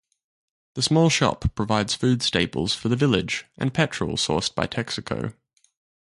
[0.73, 5.35] The small shop provides food staples for the village and petrol sourced by Texaco.